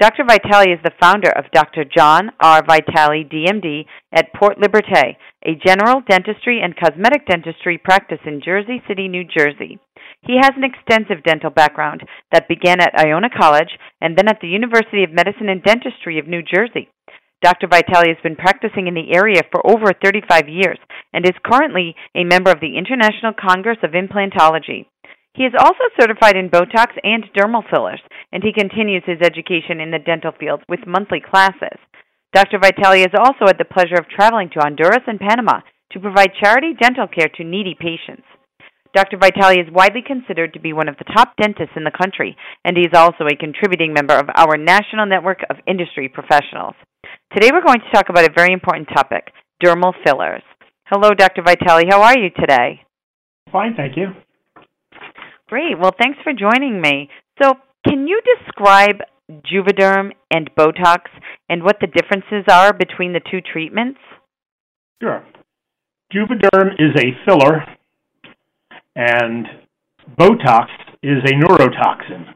Dr. 0.00 0.24
Vitale 0.24 0.72
is 0.72 0.80
the 0.82 0.90
founder 1.00 1.30
of 1.30 1.44
Dr. 1.52 1.84
John 1.84 2.30
R. 2.40 2.64
Vitale, 2.66 3.22
DMD, 3.30 3.86
at 4.12 4.34
Port 4.34 4.58
Liberté, 4.58 5.14
a 5.46 5.54
general 5.64 6.02
dentistry 6.08 6.60
and 6.60 6.74
cosmetic 6.76 7.26
dentistry 7.28 7.78
practice 7.78 8.18
in 8.26 8.42
Jersey 8.44 8.82
City, 8.88 9.06
New 9.06 9.22
Jersey. 9.22 9.78
He 10.22 10.36
has 10.42 10.50
an 10.56 10.64
extensive 10.64 11.22
dental 11.22 11.50
background 11.50 12.02
that 12.32 12.48
began 12.48 12.80
at 12.80 12.98
Iona 12.98 13.28
College 13.30 13.78
and 14.00 14.18
then 14.18 14.26
at 14.26 14.40
the 14.40 14.48
University 14.48 15.04
of 15.04 15.12
Medicine 15.12 15.48
and 15.48 15.62
Dentistry 15.62 16.18
of 16.18 16.26
New 16.26 16.42
Jersey. 16.42 16.88
Dr. 17.40 17.68
Vitale 17.68 18.08
has 18.08 18.22
been 18.22 18.36
practicing 18.36 18.88
in 18.88 18.94
the 18.94 19.14
area 19.14 19.42
for 19.52 19.64
over 19.64 19.92
35 20.02 20.48
years 20.48 20.78
and 21.12 21.24
is 21.24 21.38
currently 21.44 21.94
a 22.16 22.24
member 22.24 22.50
of 22.50 22.58
the 22.58 22.76
International 22.76 23.32
Congress 23.32 23.78
of 23.84 23.92
Implantology. 23.92 24.86
He 25.34 25.42
is 25.42 25.52
also 25.58 25.82
certified 26.00 26.36
in 26.36 26.48
Botox 26.48 26.94
and 27.02 27.24
dermal 27.34 27.68
fillers, 27.68 28.00
and 28.30 28.42
he 28.42 28.52
continues 28.52 29.02
his 29.04 29.18
education 29.20 29.80
in 29.80 29.90
the 29.90 29.98
dental 29.98 30.30
field 30.38 30.62
with 30.68 30.86
monthly 30.86 31.20
classes. 31.20 31.78
Dr. 32.32 32.58
Vitale 32.58 33.02
has 33.02 33.14
also 33.18 33.46
had 33.46 33.58
the 33.58 33.66
pleasure 33.66 33.98
of 33.98 34.08
traveling 34.08 34.48
to 34.50 34.60
Honduras 34.60 35.02
and 35.06 35.18
Panama 35.18 35.60
to 35.92 36.00
provide 36.00 36.38
charity 36.40 36.74
dental 36.80 37.06
care 37.06 37.28
to 37.34 37.44
needy 37.44 37.74
patients. 37.78 38.26
Dr. 38.94 39.18
Vitale 39.18 39.58
is 39.58 39.74
widely 39.74 40.02
considered 40.06 40.52
to 40.52 40.60
be 40.60 40.72
one 40.72 40.88
of 40.88 40.96
the 40.98 41.12
top 41.16 41.34
dentists 41.36 41.74
in 41.74 41.82
the 41.82 41.90
country, 41.90 42.36
and 42.64 42.76
he 42.76 42.84
is 42.84 42.94
also 42.94 43.26
a 43.26 43.36
contributing 43.36 43.92
member 43.92 44.14
of 44.14 44.30
our 44.36 44.56
national 44.56 45.06
network 45.06 45.42
of 45.50 45.56
industry 45.66 46.08
professionals. 46.08 46.74
Today 47.32 47.50
we're 47.52 47.66
going 47.66 47.80
to 47.80 47.92
talk 47.92 48.08
about 48.08 48.28
a 48.28 48.32
very 48.34 48.52
important 48.52 48.88
topic 48.94 49.32
dermal 49.62 49.94
fillers. 50.06 50.42
Hello, 50.86 51.10
Dr. 51.10 51.42
Vitale. 51.42 51.90
How 51.90 52.02
are 52.02 52.18
you 52.18 52.30
today? 52.30 52.82
Fine, 53.50 53.74
thank 53.76 53.96
you. 53.96 54.14
Great. 55.54 55.78
Well, 55.78 55.92
thanks 55.96 56.18
for 56.24 56.32
joining 56.32 56.80
me. 56.80 57.08
So, 57.40 57.52
can 57.86 58.08
you 58.08 58.20
describe 58.34 58.96
Juvederm 59.30 60.10
and 60.28 60.50
Botox 60.58 61.02
and 61.48 61.62
what 61.62 61.76
the 61.80 61.86
differences 61.86 62.44
are 62.50 62.72
between 62.72 63.12
the 63.12 63.20
two 63.30 63.40
treatments? 63.40 64.00
Sure. 65.00 65.24
Juvederm 66.12 66.72
is 66.80 67.00
a 67.00 67.06
filler, 67.24 67.62
and 68.96 69.46
Botox 70.18 70.66
is 71.04 71.18
a 71.24 71.34
neurotoxin. 71.34 72.34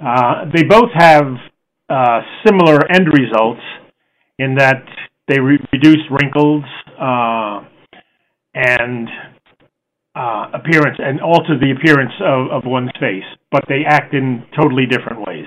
Uh, 0.00 0.50
they 0.54 0.62
both 0.62 0.88
have 0.94 1.26
uh, 1.90 2.20
similar 2.46 2.78
end 2.90 3.08
results 3.08 3.60
in 4.38 4.54
that 4.54 4.84
they 5.28 5.38
re- 5.38 5.62
reduce 5.70 6.00
wrinkles 6.10 6.64
uh, 6.98 7.60
and 8.54 9.10
uh, 10.14 10.46
appearance 10.52 10.98
and 10.98 11.20
alter 11.20 11.58
the 11.58 11.72
appearance 11.72 12.12
of, 12.20 12.50
of 12.50 12.62
one's 12.66 12.90
face, 13.00 13.24
but 13.50 13.64
they 13.68 13.82
act 13.86 14.14
in 14.14 14.44
totally 14.54 14.84
different 14.86 15.20
ways. 15.26 15.46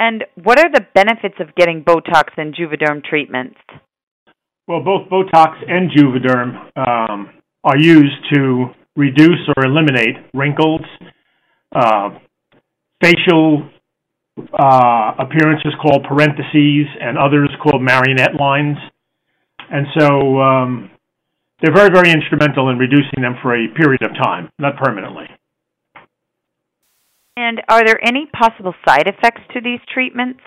And 0.00 0.24
what 0.42 0.58
are 0.58 0.70
the 0.72 0.86
benefits 0.94 1.36
of 1.40 1.54
getting 1.54 1.84
Botox 1.84 2.30
and 2.36 2.54
Juvederm 2.54 3.04
treatments? 3.04 3.58
Well, 4.66 4.82
both 4.82 5.08
Botox 5.08 5.56
and 5.68 5.90
Juvederm 5.90 6.70
um, 6.76 7.30
are 7.64 7.76
used 7.78 8.16
to 8.32 8.66
reduce 8.96 9.48
or 9.56 9.64
eliminate 9.64 10.16
wrinkles, 10.32 10.80
uh, 11.72 12.10
facial 13.02 13.68
uh, 14.38 15.12
appearances 15.18 15.72
called 15.82 16.04
parentheses, 16.08 16.86
and 17.00 17.18
others 17.18 17.50
called 17.62 17.82
marionette 17.82 18.34
lines. 18.38 18.78
And 19.70 19.86
so 19.98 20.40
um, 20.40 20.90
they're 21.62 21.74
very, 21.74 21.90
very 21.90 22.10
instrumental 22.10 22.70
in 22.70 22.78
reducing 22.78 23.22
them 23.22 23.36
for 23.42 23.54
a 23.54 23.68
period 23.68 24.02
of 24.02 24.12
time, 24.14 24.50
not 24.58 24.76
permanently. 24.76 25.26
And 27.36 27.62
are 27.68 27.84
there 27.84 27.98
any 28.04 28.26
possible 28.26 28.74
side 28.86 29.06
effects 29.06 29.42
to 29.54 29.60
these 29.60 29.80
treatments? 29.92 30.40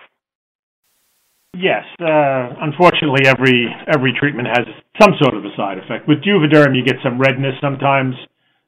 Yes, 1.55 1.85
uh, 2.01 2.49
unfortunately, 2.61 3.27
every 3.27 3.67
every 3.87 4.11
treatment 4.19 4.47
has 4.47 4.65
some 4.99 5.13
sort 5.21 5.35
of 5.35 5.45
a 5.45 5.53
side 5.55 5.77
effect. 5.77 6.07
With 6.07 6.23
Juvederm, 6.23 6.75
you 6.75 6.83
get 6.83 6.95
some 7.03 7.19
redness 7.19 7.53
sometimes, 7.61 8.15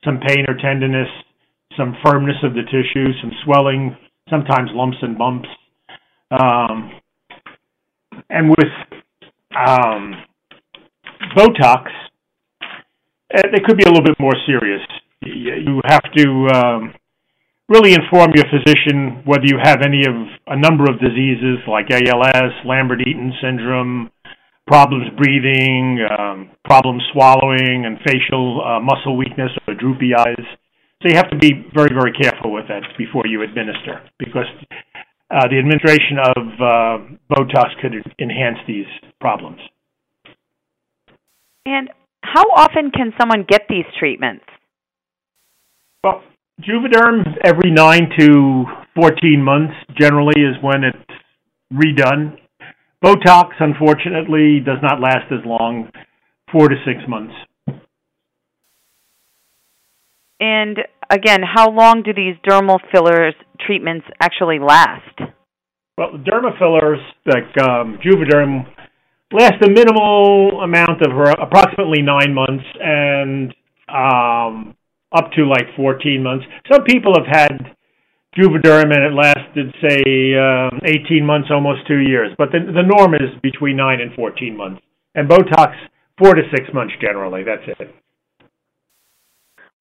some 0.04 0.20
pain 0.20 0.46
or 0.48 0.56
tenderness, 0.56 1.10
some 1.76 1.96
firmness 2.06 2.38
of 2.44 2.54
the 2.54 2.62
tissue, 2.62 3.10
some 3.22 3.32
swelling, 3.44 3.98
sometimes 4.30 4.70
lumps 4.74 4.98
and 5.02 5.18
bumps. 5.18 5.50
Um, 6.30 6.92
and 8.30 8.50
with 8.50 9.04
um, 9.58 10.14
Botox, 11.36 11.88
they 13.52 13.62
could 13.64 13.78
be 13.78 13.84
a 13.84 13.90
little 13.90 14.04
bit 14.04 14.20
more 14.20 14.36
serious. 14.46 14.82
You 15.22 15.82
have 15.86 16.04
to 16.16 16.48
um, 16.54 16.94
really 17.68 17.94
inform 17.94 18.32
your 18.36 18.46
physician 18.52 19.24
whether 19.26 19.46
you 19.46 19.58
have 19.62 19.82
any 19.82 20.06
of 20.06 20.16
a 20.48 20.58
number 20.58 20.84
of 20.86 21.00
diseases 21.00 21.60
like 21.68 21.90
ALS, 21.92 22.54
Lambert-Eaton 22.66 23.34
syndrome, 23.42 24.12
problems 24.68 25.08
breathing, 25.18 26.00
um, 26.18 26.52
problems 26.64 27.04
swallowing, 27.14 27.86
and 27.86 27.98
facial 28.06 28.62
uh, 28.62 28.80
muscle 28.80 29.18
weakness 29.18 29.52
or 29.68 29.74
droopy 29.74 30.14
eyes. 30.16 30.46
So 31.02 31.10
you 31.10 31.16
have 31.16 31.30
to 31.30 31.38
be 31.38 31.52
very, 31.74 31.94
very 31.94 32.14
careful 32.14 32.54
with 32.54 32.68
that 32.68 32.84
before 32.98 33.28
you 33.28 33.44
administer, 33.44 34.02
because 34.18 34.48
uh, 35.30 35.48
the 35.50 35.58
administration 35.58 36.18
of 36.20 36.44
uh, 36.60 37.16
Botox 37.30 37.76
could 37.82 37.94
enhance 38.20 38.58
these 38.68 38.86
problems. 39.20 39.60
And 41.66 41.90
how 42.36 42.44
often 42.54 42.92
can 42.92 43.14
someone 43.18 43.46
get 43.48 43.62
these 43.70 43.86
treatments? 43.98 44.44
Well, 46.04 46.22
Juvederm 46.60 47.24
every 47.46 47.72
9 47.72 48.10
to 48.20 48.66
14 48.94 49.42
months 49.42 49.74
generally 49.98 50.42
is 50.42 50.62
when 50.62 50.84
it's 50.84 51.12
redone. 51.74 52.38
Botox, 53.04 53.52
unfortunately, 53.60 54.60
does 54.60 54.80
not 54.82 55.00
last 55.00 55.32
as 55.32 55.46
long, 55.46 55.90
4 56.52 56.68
to 56.68 56.76
6 56.86 57.08
months. 57.08 57.34
And 60.42 60.80
again, 61.10 61.40
how 61.42 61.70
long 61.70 62.04
do 62.04 62.14
these 62.14 62.36
dermal 62.46 62.80
fillers 62.92 63.34
treatments 63.66 64.08
actually 64.22 64.60
last? 64.60 65.20
Well, 65.98 66.12
the 66.12 66.30
derma 66.30 66.58
fillers, 66.60 67.00
like 67.26 67.58
um, 67.66 67.98
Juvederm, 68.04 68.66
last 69.32 69.62
a 69.64 69.70
minimal 69.70 70.62
amount 70.62 71.02
of 71.02 71.12
approximately 71.42 72.02
nine 72.02 72.34
months 72.34 72.66
and 72.80 73.54
um, 73.90 74.76
up 75.12 75.32
to 75.36 75.46
like 75.46 75.68
14 75.76 76.22
months. 76.22 76.46
Some 76.72 76.84
people 76.84 77.14
have 77.18 77.28
had 77.28 77.76
Juvederm 78.38 78.92
and 78.92 79.04
it 79.04 79.14
lasted, 79.14 79.74
say, 79.82 80.36
um, 80.36 80.80
18 80.84 81.26
months, 81.26 81.48
almost 81.52 81.88
two 81.88 82.00
years. 82.00 82.32
But 82.38 82.52
the, 82.52 82.60
the 82.60 82.84
norm 82.84 83.14
is 83.14 83.32
between 83.42 83.78
9 83.78 84.02
and 84.02 84.14
14 84.14 84.58
months. 84.58 84.82
And 85.16 85.30
Botox, 85.30 85.74
4 86.20 86.36
to 86.36 86.42
6 86.52 86.74
months 86.74 86.94
generally. 87.02 87.44
That's 87.44 87.80
it. 87.80 87.96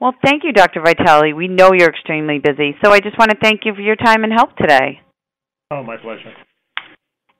Well, 0.00 0.14
thank 0.24 0.44
you, 0.44 0.52
Dr. 0.52 0.82
Vitale. 0.82 1.32
We 1.32 1.48
know 1.48 1.72
you're 1.72 1.88
extremely 1.88 2.38
busy, 2.38 2.76
so 2.84 2.92
I 2.92 3.00
just 3.00 3.18
want 3.18 3.30
to 3.30 3.36
thank 3.42 3.62
you 3.64 3.74
for 3.74 3.80
your 3.80 3.96
time 3.96 4.22
and 4.22 4.32
help 4.32 4.56
today. 4.56 5.00
Oh, 5.70 5.82
my 5.82 5.96
pleasure. 5.96 6.32